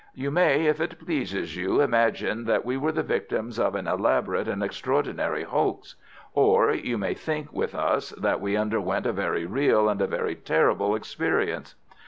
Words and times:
You 0.15 0.31
may, 0.31 0.65
if 0.65 0.81
it 0.81 0.97
pleases 0.99 1.55
you, 1.55 1.79
imagine 1.79 2.45
that 2.45 2.65
we 2.65 2.75
were 2.75 2.91
the 2.91 3.03
victims 3.03 3.59
of 3.59 3.75
an 3.75 3.87
elaborate 3.87 4.47
and 4.47 4.63
extraordinary 4.63 5.43
hoax. 5.43 5.93
Or 6.33 6.73
you 6.73 6.97
may 6.97 7.13
think 7.13 7.53
with 7.53 7.75
us 7.75 8.09
that 8.17 8.41
we 8.41 8.57
underwent 8.57 9.05
a 9.05 9.13
very 9.13 9.45
real 9.45 9.87
and 9.87 10.01
a 10.01 10.07
very 10.07 10.33
terrible 10.33 10.95
experience. 10.95 11.75